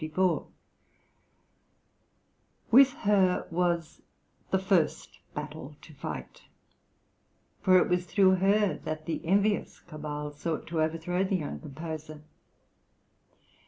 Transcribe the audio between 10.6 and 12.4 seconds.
to overthrow the young composer.